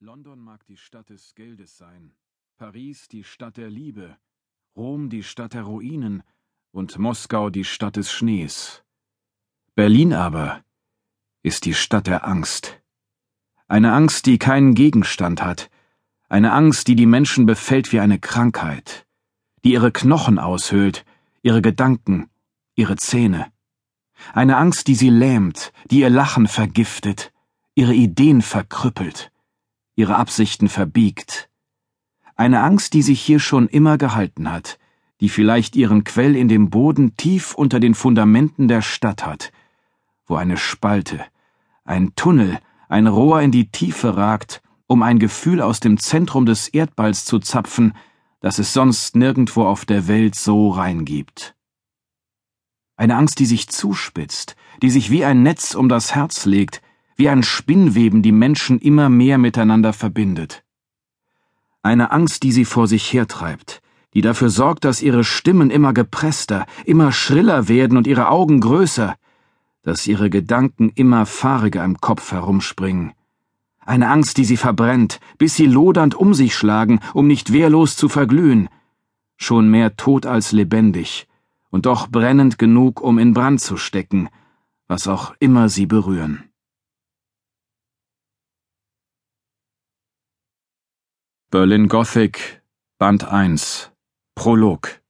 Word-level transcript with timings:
London 0.00 0.38
mag 0.38 0.64
die 0.66 0.76
Stadt 0.76 1.10
des 1.10 1.34
Geldes 1.34 1.76
sein, 1.76 2.12
Paris 2.56 3.08
die 3.08 3.24
Stadt 3.24 3.56
der 3.56 3.68
Liebe, 3.68 4.16
Rom 4.76 5.10
die 5.10 5.24
Stadt 5.24 5.54
der 5.54 5.64
Ruinen 5.64 6.22
und 6.70 7.00
Moskau 7.00 7.50
die 7.50 7.64
Stadt 7.64 7.96
des 7.96 8.12
Schnees. 8.12 8.84
Berlin 9.74 10.12
aber 10.12 10.62
ist 11.42 11.64
die 11.64 11.74
Stadt 11.74 12.06
der 12.06 12.28
Angst. 12.28 12.80
Eine 13.66 13.92
Angst, 13.92 14.26
die 14.26 14.38
keinen 14.38 14.76
Gegenstand 14.76 15.42
hat, 15.42 15.68
eine 16.28 16.52
Angst, 16.52 16.86
die 16.86 16.94
die 16.94 17.06
Menschen 17.06 17.44
befällt 17.44 17.92
wie 17.92 17.98
eine 17.98 18.20
Krankheit, 18.20 19.04
die 19.64 19.72
ihre 19.72 19.90
Knochen 19.90 20.38
aushöhlt, 20.38 21.04
ihre 21.42 21.60
Gedanken, 21.60 22.30
ihre 22.76 22.94
Zähne. 22.94 23.50
Eine 24.32 24.58
Angst, 24.58 24.86
die 24.86 24.94
sie 24.94 25.10
lähmt, 25.10 25.72
die 25.90 25.98
ihr 25.98 26.10
Lachen 26.10 26.46
vergiftet, 26.46 27.32
ihre 27.74 27.94
Ideen 27.94 28.42
verkrüppelt 28.42 29.32
ihre 29.98 30.14
Absichten 30.14 30.68
verbiegt. 30.68 31.50
Eine 32.36 32.62
Angst, 32.62 32.94
die 32.94 33.02
sich 33.02 33.20
hier 33.20 33.40
schon 33.40 33.66
immer 33.66 33.98
gehalten 33.98 34.48
hat, 34.48 34.78
die 35.20 35.28
vielleicht 35.28 35.74
ihren 35.74 36.04
Quell 36.04 36.36
in 36.36 36.46
dem 36.46 36.70
Boden 36.70 37.16
tief 37.16 37.54
unter 37.54 37.80
den 37.80 37.96
Fundamenten 37.96 38.68
der 38.68 38.80
Stadt 38.80 39.26
hat, 39.26 39.50
wo 40.24 40.36
eine 40.36 40.56
Spalte, 40.56 41.24
ein 41.84 42.14
Tunnel, 42.14 42.60
ein 42.88 43.08
Rohr 43.08 43.42
in 43.42 43.50
die 43.50 43.72
Tiefe 43.72 44.16
ragt, 44.16 44.62
um 44.86 45.02
ein 45.02 45.18
Gefühl 45.18 45.60
aus 45.60 45.80
dem 45.80 45.98
Zentrum 45.98 46.46
des 46.46 46.68
Erdballs 46.68 47.24
zu 47.24 47.40
zapfen, 47.40 47.92
das 48.38 48.60
es 48.60 48.72
sonst 48.72 49.16
nirgendwo 49.16 49.64
auf 49.64 49.84
der 49.84 50.06
Welt 50.06 50.36
so 50.36 50.70
rein 50.70 51.06
gibt. 51.06 51.56
Eine 52.96 53.16
Angst, 53.16 53.40
die 53.40 53.46
sich 53.46 53.66
zuspitzt, 53.66 54.54
die 54.80 54.90
sich 54.90 55.10
wie 55.10 55.24
ein 55.24 55.42
Netz 55.42 55.74
um 55.74 55.88
das 55.88 56.14
Herz 56.14 56.44
legt, 56.44 56.82
wie 57.18 57.28
ein 57.28 57.42
Spinnweben 57.42 58.22
die 58.22 58.32
Menschen 58.32 58.78
immer 58.78 59.08
mehr 59.08 59.38
miteinander 59.38 59.92
verbindet. 59.92 60.62
Eine 61.82 62.12
Angst, 62.12 62.44
die 62.44 62.52
sie 62.52 62.64
vor 62.64 62.86
sich 62.86 63.12
hertreibt, 63.12 63.82
die 64.14 64.20
dafür 64.20 64.50
sorgt, 64.50 64.84
dass 64.84 65.02
ihre 65.02 65.24
Stimmen 65.24 65.70
immer 65.70 65.92
gepresster, 65.92 66.64
immer 66.84 67.10
schriller 67.10 67.66
werden 67.66 67.98
und 67.98 68.06
ihre 68.06 68.28
Augen 68.28 68.60
größer, 68.60 69.16
dass 69.82 70.06
ihre 70.06 70.30
Gedanken 70.30 70.92
immer 70.94 71.26
fahriger 71.26 71.84
im 71.84 71.98
Kopf 72.00 72.30
herumspringen. 72.30 73.12
Eine 73.80 74.10
Angst, 74.10 74.36
die 74.36 74.44
sie 74.44 74.56
verbrennt, 74.56 75.18
bis 75.38 75.56
sie 75.56 75.66
lodernd 75.66 76.14
um 76.14 76.34
sich 76.34 76.54
schlagen, 76.54 77.00
um 77.14 77.26
nicht 77.26 77.52
wehrlos 77.52 77.96
zu 77.96 78.08
verglühen, 78.08 78.68
schon 79.36 79.68
mehr 79.68 79.96
tot 79.96 80.24
als 80.24 80.52
lebendig, 80.52 81.26
und 81.70 81.86
doch 81.86 82.06
brennend 82.08 82.58
genug, 82.58 83.00
um 83.00 83.18
in 83.18 83.34
Brand 83.34 83.60
zu 83.60 83.76
stecken, 83.76 84.28
was 84.86 85.08
auch 85.08 85.34
immer 85.40 85.68
sie 85.68 85.86
berühren. 85.86 86.47
Berlin 91.50 91.88
Gothic, 91.88 92.62
Band 92.98 93.24
1, 93.24 93.90
Prolog. 94.34 95.00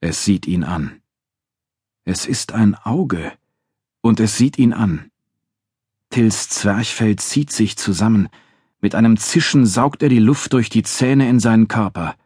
Es 0.00 0.24
sieht 0.24 0.48
ihn 0.48 0.64
an. 0.64 1.02
Es 2.04 2.26
ist 2.26 2.50
ein 2.50 2.74
Auge, 2.74 3.30
und 4.00 4.18
es 4.18 4.36
sieht 4.36 4.58
ihn 4.58 4.72
an. 4.72 5.12
Tills 6.10 6.48
Zwerchfell 6.48 7.14
zieht 7.14 7.52
sich 7.52 7.76
zusammen, 7.76 8.28
mit 8.80 8.96
einem 8.96 9.18
Zischen 9.18 9.66
saugt 9.66 10.02
er 10.02 10.08
die 10.08 10.18
Luft 10.18 10.52
durch 10.52 10.68
die 10.68 10.82
Zähne 10.82 11.28
in 11.28 11.38
seinen 11.38 11.68
Körper. 11.68 12.16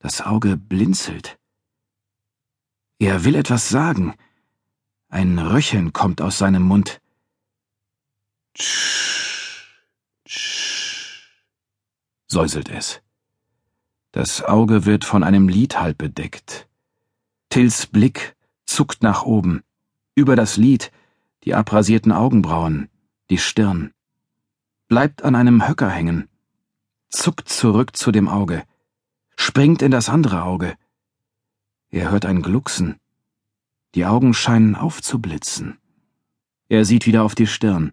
Das 0.00 0.20
Auge 0.20 0.58
blinzelt. 0.58 1.38
Er 2.98 3.24
will 3.24 3.36
etwas 3.36 3.70
sagen. 3.70 4.16
Ein 5.08 5.38
Röcheln 5.38 5.94
kommt 5.94 6.20
aus 6.20 6.36
seinem 6.36 6.64
Mund. 6.64 7.00
Tsch, 8.52 9.29
säuselt 12.30 12.68
es. 12.68 13.02
Das 14.12 14.42
Auge 14.42 14.86
wird 14.86 15.04
von 15.04 15.24
einem 15.24 15.48
Lid 15.48 15.80
halb 15.80 15.98
bedeckt. 15.98 16.68
Tills 17.48 17.86
Blick 17.86 18.36
zuckt 18.64 19.02
nach 19.02 19.24
oben, 19.24 19.62
über 20.14 20.36
das 20.36 20.56
Lid, 20.56 20.92
die 21.44 21.54
abrasierten 21.54 22.12
Augenbrauen, 22.12 22.88
die 23.30 23.38
Stirn. 23.38 23.92
Bleibt 24.88 25.22
an 25.22 25.34
einem 25.34 25.66
Höcker 25.66 25.90
hängen, 25.90 26.28
zuckt 27.08 27.48
zurück 27.48 27.96
zu 27.96 28.12
dem 28.12 28.28
Auge, 28.28 28.62
springt 29.36 29.82
in 29.82 29.90
das 29.90 30.08
andere 30.08 30.44
Auge. 30.44 30.76
Er 31.90 32.10
hört 32.10 32.26
ein 32.26 32.42
Glucksen. 32.42 32.96
Die 33.96 34.06
Augen 34.06 34.34
scheinen 34.34 34.76
aufzublitzen. 34.76 35.78
Er 36.68 36.84
sieht 36.84 37.06
wieder 37.06 37.24
auf 37.24 37.34
die 37.34 37.48
Stirn. 37.48 37.92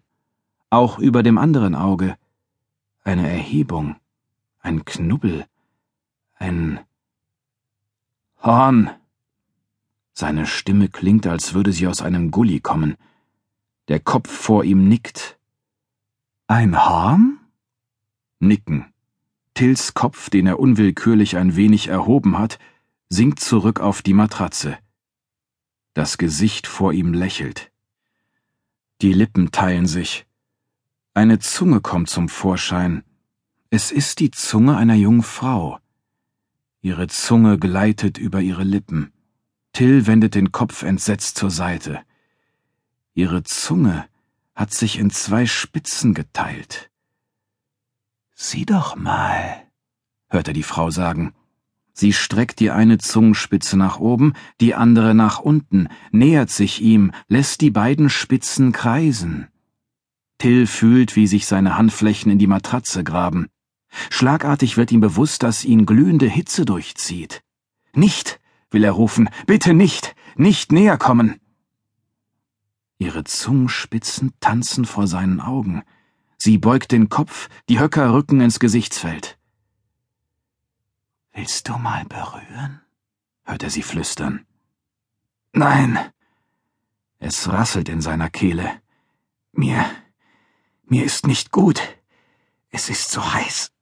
Auch 0.70 1.00
über 1.00 1.24
dem 1.24 1.38
anderen 1.38 1.74
Auge. 1.74 2.16
Eine 3.02 3.28
Erhebung 3.28 3.96
ein 4.60 4.84
Knubbel, 4.84 5.46
ein 6.34 6.80
Horn. 8.40 8.90
Seine 10.12 10.46
Stimme 10.46 10.88
klingt, 10.88 11.26
als 11.26 11.54
würde 11.54 11.72
sie 11.72 11.86
aus 11.86 12.02
einem 12.02 12.30
Gully 12.30 12.60
kommen. 12.60 12.96
Der 13.88 14.00
Kopf 14.00 14.30
vor 14.30 14.64
ihm 14.64 14.88
nickt. 14.88 15.38
Ein 16.46 16.76
Horn? 16.76 17.40
Nicken. 18.38 18.92
Tills 19.54 19.94
Kopf, 19.94 20.30
den 20.30 20.46
er 20.46 20.60
unwillkürlich 20.60 21.36
ein 21.36 21.56
wenig 21.56 21.88
erhoben 21.88 22.38
hat, 22.38 22.58
sinkt 23.08 23.40
zurück 23.40 23.80
auf 23.80 24.02
die 24.02 24.14
Matratze. 24.14 24.78
Das 25.94 26.18
Gesicht 26.18 26.66
vor 26.66 26.92
ihm 26.92 27.12
lächelt. 27.12 27.72
Die 29.00 29.12
Lippen 29.12 29.50
teilen 29.50 29.86
sich. 29.86 30.26
Eine 31.14 31.40
Zunge 31.40 31.80
kommt 31.80 32.08
zum 32.08 32.28
Vorschein, 32.28 33.02
es 33.70 33.92
ist 33.92 34.20
die 34.20 34.30
Zunge 34.30 34.78
einer 34.78 34.94
jungen 34.94 35.22
Frau. 35.22 35.78
Ihre 36.80 37.06
Zunge 37.08 37.58
gleitet 37.58 38.16
über 38.16 38.40
ihre 38.40 38.64
Lippen. 38.64 39.12
Till 39.74 40.06
wendet 40.06 40.34
den 40.34 40.52
Kopf 40.52 40.82
entsetzt 40.82 41.36
zur 41.36 41.50
Seite. 41.50 42.00
Ihre 43.12 43.42
Zunge 43.42 44.08
hat 44.54 44.72
sich 44.72 44.98
in 44.98 45.10
zwei 45.10 45.44
Spitzen 45.44 46.14
geteilt. 46.14 46.90
Sieh 48.34 48.64
doch 48.64 48.96
mal, 48.96 49.66
hört 50.28 50.48
er 50.48 50.54
die 50.54 50.62
Frau 50.62 50.90
sagen. 50.90 51.34
Sie 51.92 52.14
streckt 52.14 52.60
die 52.60 52.70
eine 52.70 52.96
Zungenspitze 52.96 53.76
nach 53.76 53.98
oben, 53.98 54.32
die 54.62 54.74
andere 54.74 55.14
nach 55.14 55.40
unten, 55.40 55.88
nähert 56.10 56.48
sich 56.48 56.80
ihm, 56.80 57.12
lässt 57.26 57.60
die 57.60 57.70
beiden 57.70 58.08
Spitzen 58.08 58.72
kreisen. 58.72 59.48
Till 60.38 60.66
fühlt, 60.66 61.16
wie 61.16 61.26
sich 61.26 61.46
seine 61.46 61.76
Handflächen 61.76 62.32
in 62.32 62.38
die 62.38 62.46
Matratze 62.46 63.04
graben. 63.04 63.48
Schlagartig 64.10 64.76
wird 64.76 64.92
ihm 64.92 65.00
bewusst, 65.00 65.42
dass 65.42 65.64
ihn 65.64 65.86
glühende 65.86 66.28
Hitze 66.28 66.64
durchzieht. 66.64 67.42
Nicht, 67.94 68.40
will 68.70 68.84
er 68.84 68.92
rufen, 68.92 69.28
bitte 69.46 69.74
nicht, 69.74 70.14
nicht 70.36 70.72
näher 70.72 70.98
kommen. 70.98 71.40
Ihre 72.98 73.24
Zungenspitzen 73.24 74.32
tanzen 74.40 74.84
vor 74.84 75.06
seinen 75.06 75.40
Augen. 75.40 75.82
Sie 76.36 76.58
beugt 76.58 76.92
den 76.92 77.08
Kopf, 77.08 77.48
die 77.68 77.80
Höcker 77.80 78.12
rücken 78.12 78.40
ins 78.40 78.60
Gesichtsfeld. 78.60 79.38
Willst 81.32 81.68
du 81.68 81.78
mal 81.78 82.04
berühren? 82.04 82.80
hört 83.44 83.62
er 83.62 83.70
sie 83.70 83.82
flüstern. 83.82 84.44
Nein. 85.52 85.98
Es 87.18 87.48
rasselt 87.48 87.88
in 87.88 88.00
seiner 88.00 88.30
Kehle. 88.30 88.80
Mir, 89.52 89.84
mir 90.84 91.04
ist 91.04 91.26
nicht 91.26 91.50
gut. 91.50 91.80
Es 92.70 92.90
ist 92.90 93.10
so 93.10 93.32
heiß. 93.32 93.72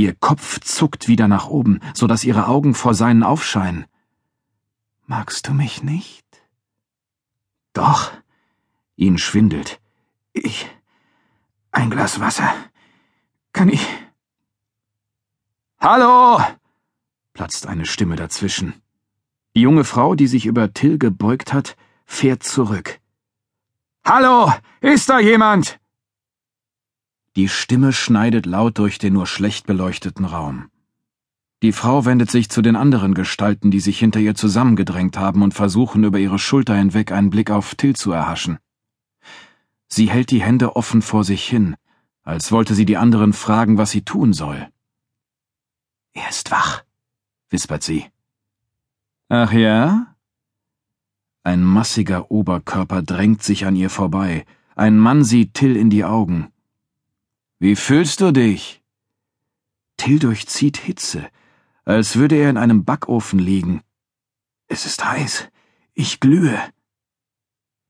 Ihr 0.00 0.14
Kopf 0.14 0.60
zuckt 0.60 1.08
wieder 1.08 1.28
nach 1.28 1.48
oben, 1.48 1.78
so 1.92 2.06
dass 2.06 2.24
ihre 2.24 2.46
Augen 2.46 2.72
vor 2.74 2.94
seinen 2.94 3.22
aufscheinen. 3.22 3.84
Magst 5.04 5.46
du 5.46 5.52
mich 5.52 5.82
nicht? 5.82 6.24
Doch. 7.74 8.10
Ihn 8.96 9.18
schwindelt. 9.18 9.78
Ich. 10.32 10.66
Ein 11.70 11.90
Glas 11.90 12.18
Wasser. 12.18 12.50
Kann 13.52 13.68
ich. 13.68 13.86
Hallo! 15.78 16.42
platzt 17.34 17.66
eine 17.66 17.84
Stimme 17.84 18.16
dazwischen. 18.16 18.72
Die 19.54 19.60
junge 19.60 19.84
Frau, 19.84 20.14
die 20.14 20.28
sich 20.28 20.46
über 20.46 20.72
Till 20.72 20.96
gebeugt 20.96 21.52
hat, 21.52 21.76
fährt 22.06 22.42
zurück. 22.42 23.00
Hallo! 24.06 24.50
Ist 24.80 25.10
da 25.10 25.20
jemand? 25.20 25.78
Die 27.36 27.48
Stimme 27.48 27.92
schneidet 27.92 28.44
laut 28.44 28.78
durch 28.78 28.98
den 28.98 29.12
nur 29.12 29.26
schlecht 29.26 29.66
beleuchteten 29.66 30.24
Raum. 30.24 30.68
Die 31.62 31.72
Frau 31.72 32.04
wendet 32.04 32.30
sich 32.30 32.48
zu 32.48 32.62
den 32.62 32.74
anderen 32.74 33.14
Gestalten, 33.14 33.70
die 33.70 33.80
sich 33.80 33.98
hinter 33.98 34.18
ihr 34.18 34.34
zusammengedrängt 34.34 35.16
haben 35.16 35.42
und 35.42 35.54
versuchen, 35.54 36.02
über 36.04 36.18
ihre 36.18 36.38
Schulter 36.38 36.74
hinweg 36.74 37.12
einen 37.12 37.30
Blick 37.30 37.50
auf 37.50 37.74
Till 37.74 37.94
zu 37.94 38.10
erhaschen. 38.12 38.58
Sie 39.86 40.10
hält 40.10 40.30
die 40.30 40.42
Hände 40.42 40.74
offen 40.74 41.02
vor 41.02 41.22
sich 41.22 41.46
hin, 41.46 41.76
als 42.22 42.50
wollte 42.50 42.74
sie 42.74 42.86
die 42.86 42.96
anderen 42.96 43.32
fragen, 43.32 43.78
was 43.78 43.90
sie 43.90 44.02
tun 44.02 44.32
soll. 44.32 44.68
Er 46.12 46.28
ist 46.30 46.50
wach, 46.50 46.82
wispert 47.50 47.82
sie. 47.82 48.06
Ach 49.28 49.52
ja? 49.52 50.16
Ein 51.44 51.62
massiger 51.62 52.30
Oberkörper 52.30 53.02
drängt 53.02 53.42
sich 53.42 53.66
an 53.66 53.76
ihr 53.76 53.90
vorbei, 53.90 54.46
Ein 54.74 54.98
Mann 54.98 55.24
sieht 55.24 55.54
Till 55.54 55.76
in 55.76 55.90
die 55.90 56.04
Augen. 56.04 56.52
Wie 57.62 57.76
fühlst 57.76 58.22
du 58.22 58.32
dich? 58.32 58.82
Till 59.98 60.18
durchzieht 60.18 60.78
Hitze, 60.78 61.28
als 61.84 62.16
würde 62.16 62.36
er 62.36 62.48
in 62.48 62.56
einem 62.56 62.86
Backofen 62.86 63.38
liegen. 63.38 63.82
Es 64.66 64.86
ist 64.86 65.04
heiß. 65.04 65.50
Ich 65.92 66.20
glühe. 66.20 66.58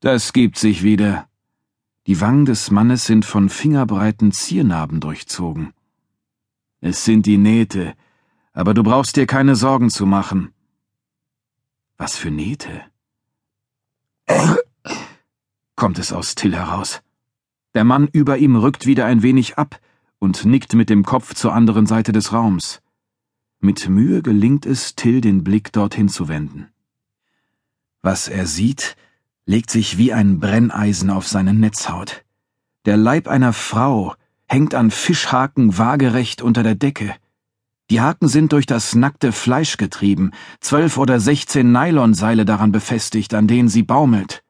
Das 0.01 0.33
gibt 0.33 0.57
sich 0.57 0.83
wieder. 0.83 1.29
Die 2.05 2.19
Wangen 2.19 2.43
des 2.43 2.69
Mannes 2.69 3.05
sind 3.05 3.23
von 3.23 3.47
fingerbreiten 3.47 4.33
Ziernarben 4.33 4.99
durchzogen. 4.99 5.73
Es 6.81 7.05
sind 7.05 7.25
die 7.25 7.37
Nähte, 7.37 7.95
aber 8.51 8.73
du 8.73 8.83
brauchst 8.83 9.15
dir 9.15 9.25
keine 9.25 9.55
Sorgen 9.55 9.89
zu 9.89 10.05
machen. 10.05 10.53
Was 11.95 12.17
für 12.17 12.29
Nähte? 12.29 12.83
kommt 15.77 15.97
es 15.97 16.11
aus 16.11 16.35
Till 16.35 16.55
heraus. 16.57 17.01
Der 17.73 17.85
Mann 17.85 18.09
über 18.11 18.37
ihm 18.37 18.57
rückt 18.57 18.85
wieder 18.85 19.05
ein 19.05 19.23
wenig 19.23 19.57
ab 19.57 19.79
und 20.19 20.43
nickt 20.43 20.73
mit 20.73 20.89
dem 20.89 21.03
Kopf 21.03 21.33
zur 21.33 21.53
anderen 21.53 21.85
Seite 21.85 22.11
des 22.11 22.33
Raums. 22.33 22.81
Mit 23.59 23.87
Mühe 23.87 24.21
gelingt 24.21 24.65
es, 24.65 24.95
Till 24.95 25.21
den 25.21 25.43
Blick 25.43 25.71
dorthin 25.71 26.09
zu 26.09 26.27
wenden. 26.27 26.67
Was 28.01 28.27
er 28.27 28.45
sieht, 28.45 28.97
legt 29.45 29.69
sich 29.69 29.97
wie 29.97 30.11
ein 30.11 30.39
Brenneisen 30.39 31.09
auf 31.09 31.27
seine 31.27 31.53
Netzhaut. 31.53 32.25
Der 32.85 32.97
Leib 32.97 33.27
einer 33.27 33.53
Frau 33.53 34.15
hängt 34.47 34.75
an 34.75 34.91
Fischhaken 34.91 35.77
waagerecht 35.77 36.41
unter 36.41 36.63
der 36.63 36.75
Decke. 36.75 37.15
Die 37.89 38.01
Haken 38.01 38.27
sind 38.27 38.51
durch 38.51 38.65
das 38.65 38.95
nackte 38.95 39.31
Fleisch 39.31 39.77
getrieben, 39.77 40.31
zwölf 40.59 40.97
oder 40.97 41.19
sechzehn 41.19 41.71
Nylonseile 41.71 42.43
daran 42.43 42.71
befestigt, 42.71 43.33
an 43.33 43.47
denen 43.47 43.69
sie 43.69 43.83
baumelt. 43.83 44.43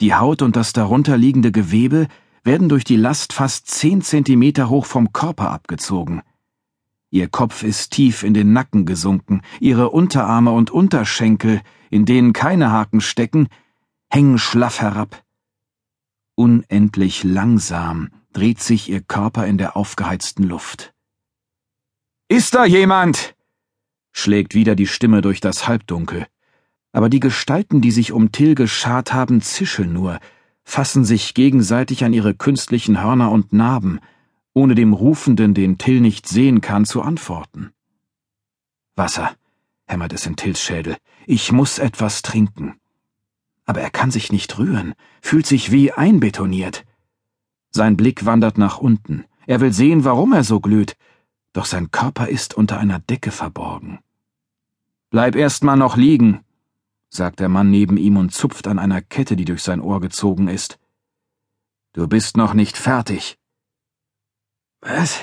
Die 0.00 0.14
Haut 0.14 0.42
und 0.42 0.54
das 0.54 0.72
darunterliegende 0.72 1.50
Gewebe 1.50 2.06
werden 2.44 2.68
durch 2.68 2.84
die 2.84 2.96
Last 2.96 3.32
fast 3.32 3.66
zehn 3.66 4.00
Zentimeter 4.00 4.68
hoch 4.70 4.86
vom 4.86 5.12
Körper 5.12 5.50
abgezogen. 5.50 6.22
Ihr 7.10 7.28
Kopf 7.28 7.64
ist 7.64 7.90
tief 7.90 8.22
in 8.22 8.32
den 8.32 8.52
Nacken 8.52 8.86
gesunken, 8.86 9.42
ihre 9.58 9.90
Unterarme 9.90 10.52
und 10.52 10.70
Unterschenkel, 10.70 11.62
in 11.90 12.04
denen 12.04 12.32
keine 12.32 12.70
Haken 12.70 13.00
stecken, 13.00 13.48
hängen 14.08 14.38
schlaff 14.38 14.80
herab. 14.80 15.24
Unendlich 16.36 17.24
langsam 17.24 18.10
dreht 18.32 18.60
sich 18.60 18.88
ihr 18.88 19.00
Körper 19.00 19.46
in 19.46 19.58
der 19.58 19.76
aufgeheizten 19.76 20.44
Luft. 20.44 20.94
Ist 22.28 22.54
da 22.54 22.64
jemand? 22.64 23.34
schlägt 24.12 24.54
wieder 24.54 24.76
die 24.76 24.86
Stimme 24.86 25.22
durch 25.22 25.40
das 25.40 25.66
Halbdunkel 25.66 26.26
aber 26.92 27.08
die 27.08 27.20
Gestalten, 27.20 27.80
die 27.80 27.90
sich 27.90 28.12
um 28.12 28.32
Till 28.32 28.54
geschart 28.54 29.12
haben, 29.12 29.40
zischeln 29.40 29.92
nur, 29.92 30.20
fassen 30.64 31.04
sich 31.04 31.34
gegenseitig 31.34 32.04
an 32.04 32.12
ihre 32.12 32.34
künstlichen 32.34 33.02
Hörner 33.02 33.30
und 33.30 33.52
Narben, 33.52 34.00
ohne 34.54 34.74
dem 34.74 34.92
Rufenden, 34.92 35.54
den 35.54 35.78
Till 35.78 36.00
nicht 36.00 36.28
sehen 36.28 36.60
kann, 36.60 36.84
zu 36.84 37.02
antworten. 37.02 37.72
Wasser, 38.96 39.30
hämmert 39.86 40.12
es 40.12 40.26
in 40.26 40.36
Tills 40.36 40.60
Schädel, 40.60 40.96
ich 41.26 41.52
muss 41.52 41.78
etwas 41.78 42.22
trinken. 42.22 42.74
Aber 43.64 43.80
er 43.80 43.90
kann 43.90 44.10
sich 44.10 44.32
nicht 44.32 44.58
rühren, 44.58 44.94
fühlt 45.20 45.46
sich 45.46 45.70
wie 45.70 45.92
einbetoniert. 45.92 46.84
Sein 47.70 47.96
Blick 47.96 48.24
wandert 48.24 48.58
nach 48.58 48.78
unten, 48.78 49.24
er 49.46 49.60
will 49.60 49.72
sehen, 49.72 50.04
warum 50.04 50.32
er 50.32 50.44
so 50.44 50.58
glüht, 50.58 50.96
doch 51.52 51.64
sein 51.64 51.90
Körper 51.90 52.28
ist 52.28 52.54
unter 52.54 52.78
einer 52.78 52.98
Decke 52.98 53.30
verborgen. 53.30 54.00
Bleib 55.10 55.36
erst 55.36 55.64
mal 55.64 55.76
noch 55.76 55.96
liegen, 55.96 56.40
sagt 57.10 57.40
der 57.40 57.48
Mann 57.48 57.70
neben 57.70 57.96
ihm 57.96 58.16
und 58.16 58.34
zupft 58.34 58.66
an 58.66 58.78
einer 58.78 59.00
Kette, 59.00 59.36
die 59.36 59.44
durch 59.44 59.62
sein 59.62 59.80
Ohr 59.80 60.00
gezogen 60.00 60.48
ist. 60.48 60.78
Du 61.92 62.06
bist 62.06 62.36
noch 62.36 62.54
nicht 62.54 62.76
fertig. 62.76 63.38
Was? 64.80 65.20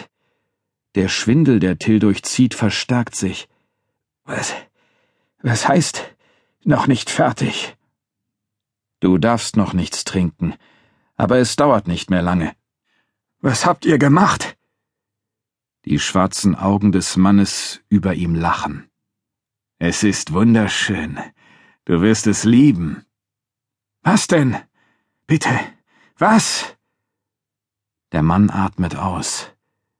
Der 0.96 1.08
Schwindel, 1.08 1.60
der 1.60 1.78
Till 1.78 2.00
durchzieht, 2.00 2.54
verstärkt 2.54 3.16
sich. 3.16 3.48
Was? 4.24 4.54
Was 5.42 5.68
heißt 5.68 6.16
noch 6.64 6.88
nicht 6.88 7.10
fertig? 7.10 7.78
Du 9.00 9.18
darfst 9.18 9.56
noch 9.56 9.74
nichts 9.74 10.04
trinken, 10.04 10.56
aber 11.16 11.38
es 11.38 11.56
dauert 11.56 11.88
nicht 11.88 12.10
mehr 12.10 12.22
lange. 12.22 12.56
Was 13.40 13.66
habt 13.66 13.86
ihr 13.86 14.00
gemacht? 14.00 14.58
Die 15.86 16.00
schwarzen 16.00 16.56
Augen 16.56 16.92
des 16.92 17.16
Mannes 17.16 17.82
über 17.90 18.16
ihm 18.16 18.34
lachen. 18.34 18.90
Es 19.78 20.02
ist 20.02 20.34
wunderschön. 20.34 21.20
Du 21.86 22.02
wirst 22.02 22.26
es 22.26 22.46
lieben. 22.46 23.06
Was 24.02 24.26
denn? 24.26 24.58
Bitte. 25.28 25.52
Was? 26.18 26.76
Der 28.12 28.24
Mann 28.24 28.50
atmet 28.50 28.96
aus. 28.96 29.52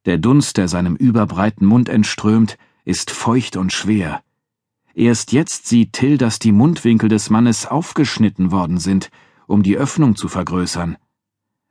Der 0.06 0.18
Dunst, 0.18 0.58
der 0.58 0.68
seinem 0.68 0.96
überbreiten 0.96 1.68
Mund 1.68 1.88
entströmt, 1.88 2.58
ist 2.86 3.12
feucht 3.12 3.56
und 3.56 3.72
schwer. 3.72 4.24
Erst 4.96 5.32
jetzt 5.32 5.68
sieht 5.68 5.94
Till, 5.94 6.18
dass 6.18 6.40
die 6.40 6.52
Mundwinkel 6.52 7.08
des 7.08 7.30
Mannes 7.30 7.68
aufgeschnitten 7.68 8.52
worden 8.52 8.80
sind, 8.80 9.12
um 9.46 9.62
die 9.62 9.78
Öffnung 9.78 10.16
zu 10.16 10.28
vergrößern. 10.28 10.98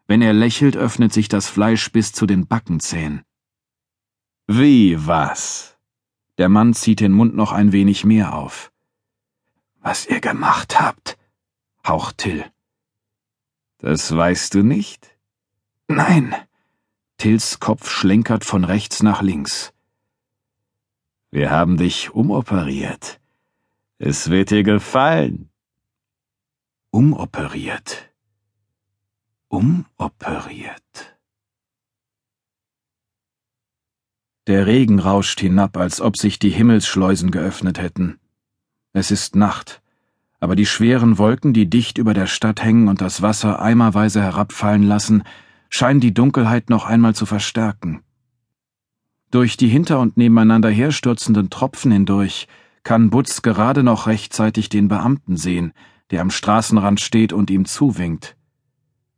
Wenn 0.07 0.23
er 0.23 0.33
lächelt, 0.33 0.77
öffnet 0.77 1.13
sich 1.13 1.29
das 1.29 1.49
Fleisch 1.49 1.91
bis 1.91 2.13
zu 2.13 2.27
den 2.27 2.47
Backenzähnen. 2.47 3.23
Wie 4.47 4.97
was? 5.09 5.77
Der 6.39 6.49
Mann 6.49 6.73
zieht 6.73 7.01
den 7.01 7.13
Mund 7.13 7.35
noch 7.35 7.51
ein 7.51 7.73
wenig 7.73 8.05
mehr 8.05 8.35
auf 8.35 8.71
was 9.85 10.07
ihr 10.07 10.21
gemacht 10.21 10.81
habt, 10.81 11.19
haucht 11.87 12.19
Till. 12.19 12.51
Das 13.79 14.17
weißt 14.17 14.55
du 14.55 14.63
nicht? 14.63 15.17
Nein. 15.89 16.35
Tills 17.19 17.61
Kopf 17.61 17.91
schlenkert 17.91 18.45
von 18.47 18.65
rechts 18.65 19.03
nach 19.03 19.21
links. 19.21 19.75
Wir 21.31 21.51
haben 21.51 21.77
dich 21.77 22.15
umoperiert. 22.15 23.21
Es 23.99 24.31
wird 24.31 24.51
dir 24.51 24.63
gefallen. 24.63 25.51
Umoperiert. 26.91 28.11
Umoperiert. 29.49 31.19
Der 34.47 34.67
Regen 34.67 34.99
rauscht 34.99 35.41
hinab, 35.41 35.77
als 35.77 36.01
ob 36.01 36.17
sich 36.17 36.39
die 36.39 36.51
Himmelsschleusen 36.51 37.31
geöffnet 37.31 37.79
hätten. 37.79 38.19
Es 38.96 39.11
ist 39.11 39.35
Nacht, 39.35 39.82
aber 40.38 40.55
die 40.55 40.67
schweren 40.67 41.19
Wolken, 41.19 41.52
die 41.52 41.69
dicht 41.69 41.99
über 41.99 42.14
der 42.14 42.29
Stadt 42.29 42.62
hängen 42.62 42.87
und 42.87 43.00
das 43.00 43.23
Wasser 43.23 43.61
eimerweise 43.61 44.23
herabfallen 44.23 44.85
lassen, 44.85 45.25
scheinen 45.69 45.99
die 45.99 46.14
Dunkelheit 46.14 46.70
noch 46.70 46.87
einmal 46.87 47.12
zu 47.12 47.26
verstärken. 47.26 48.05
Durch 49.32 49.56
die 49.56 49.67
hinter 49.67 49.98
und 49.98 50.17
nebeneinander 50.17 50.70
herstürzenden 50.70 51.51
Tropfen 51.51 51.91
hindurch 51.91 52.46
kann 52.84 53.10
Butz 53.10 53.43
gerade 53.43 53.82
noch 53.82 54.06
rechtzeitig 54.06 54.69
den 54.69 54.86
Beamten 54.86 55.36
sehen, 55.36 55.72
der 56.13 56.20
am 56.20 56.31
Straßenrand 56.31 57.01
steht 57.01 57.32
und 57.32 57.51
ihm 57.51 57.65
zuwinkt. 57.65 58.36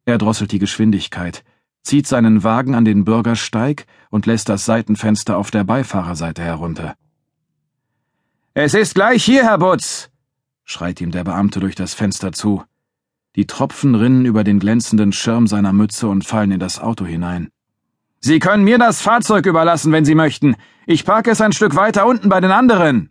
Er 0.06 0.16
drosselt 0.16 0.52
die 0.52 0.58
Geschwindigkeit, 0.58 1.44
zieht 1.82 2.06
seinen 2.06 2.44
Wagen 2.44 2.74
an 2.74 2.86
den 2.86 3.04
Bürgersteig 3.04 3.84
und 4.08 4.24
lässt 4.24 4.48
das 4.48 4.64
Seitenfenster 4.64 5.36
auf 5.36 5.50
der 5.50 5.64
Beifahrerseite 5.64 6.40
herunter. 6.40 6.96
Es 8.58 8.72
ist 8.72 8.94
gleich 8.94 9.22
hier, 9.22 9.42
Herr 9.42 9.58
Butz, 9.58 10.08
schreit 10.64 11.02
ihm 11.02 11.10
der 11.10 11.24
Beamte 11.24 11.60
durch 11.60 11.74
das 11.74 11.92
Fenster 11.92 12.32
zu. 12.32 12.64
Die 13.34 13.46
Tropfen 13.46 13.94
rinnen 13.94 14.24
über 14.24 14.44
den 14.44 14.60
glänzenden 14.60 15.12
Schirm 15.12 15.46
seiner 15.46 15.74
Mütze 15.74 16.08
und 16.08 16.24
fallen 16.24 16.52
in 16.52 16.58
das 16.58 16.80
Auto 16.80 17.04
hinein. 17.04 17.50
Sie 18.18 18.38
können 18.38 18.64
mir 18.64 18.78
das 18.78 19.02
Fahrzeug 19.02 19.44
überlassen, 19.44 19.92
wenn 19.92 20.06
Sie 20.06 20.14
möchten. 20.14 20.56
Ich 20.86 21.04
parke 21.04 21.32
es 21.32 21.42
ein 21.42 21.52
Stück 21.52 21.76
weiter 21.76 22.06
unten 22.06 22.30
bei 22.30 22.40
den 22.40 22.50
anderen. 22.50 23.10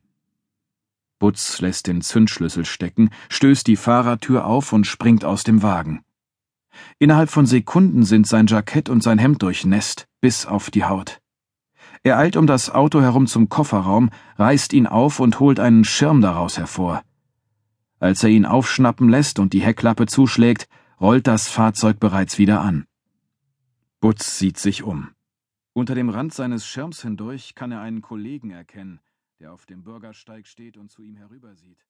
Butz 1.19 1.61
lässt 1.61 1.85
den 1.85 2.01
Zündschlüssel 2.01 2.65
stecken, 2.65 3.11
stößt 3.29 3.67
die 3.67 3.75
Fahrertür 3.75 4.47
auf 4.47 4.73
und 4.73 4.87
springt 4.87 5.23
aus 5.25 5.43
dem 5.43 5.61
Wagen. 5.61 6.03
Innerhalb 6.97 7.29
von 7.29 7.45
Sekunden 7.45 8.03
sind 8.03 8.25
sein 8.25 8.47
Jackett 8.47 8.89
und 8.89 9.03
sein 9.03 9.19
Hemd 9.19 9.43
durchnässt, 9.43 10.07
bis 10.21 10.47
auf 10.47 10.71
die 10.71 10.85
Haut. 10.85 11.21
Er 12.05 12.19
eilt 12.19 12.37
um 12.37 12.45
das 12.45 12.69
Auto 12.69 13.01
herum 13.01 13.25
zum 13.25 13.49
Kofferraum, 13.49 14.11
reißt 14.37 14.73
ihn 14.73 14.85
auf 14.85 15.19
und 15.19 15.39
holt 15.39 15.59
einen 15.59 15.83
Schirm 15.83 16.21
daraus 16.21 16.59
hervor. 16.59 17.01
Als 17.99 18.23
er 18.23 18.29
ihn 18.29 18.45
aufschnappen 18.45 19.09
lässt 19.09 19.39
und 19.39 19.53
die 19.53 19.61
Heckklappe 19.61 20.05
zuschlägt, 20.05 20.69
rollt 21.01 21.25
das 21.25 21.47
Fahrzeug 21.47 21.99
bereits 21.99 22.37
wieder 22.37 22.61
an. 22.61 22.85
Butz 24.01 24.37
sieht 24.37 24.59
sich 24.59 24.83
um. 24.83 25.09
Unter 25.73 25.95
dem 25.95 26.09
Rand 26.09 26.31
seines 26.31 26.67
Schirms 26.67 27.01
hindurch 27.01 27.55
kann 27.55 27.71
er 27.71 27.81
einen 27.81 28.03
Kollegen 28.03 28.51
erkennen, 28.51 28.99
der 29.39 29.51
auf 29.51 29.65
dem 29.65 29.81
Bürgersteig 29.81 30.45
steht 30.45 30.77
und 30.77 30.91
zu 30.91 31.01
ihm 31.01 31.15
herübersieht. 31.15 31.79